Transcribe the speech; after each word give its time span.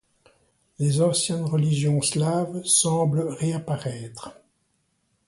Les 0.79 0.99
anciennes 1.01 1.45
religions 1.45 2.01
slaves 2.01 2.63
semblent 2.65 3.27
réapparaître. 3.37 4.31